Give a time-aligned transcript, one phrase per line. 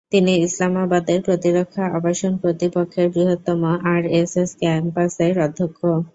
[0.11, 3.61] তিনি ইসলামাবাদের প্রতিরক্ষা আবাসন কর্তৃপক্ষের বৃহত্তম
[3.91, 5.79] আরএসএস ক্যাম্পাসের অধ্যক্ষ।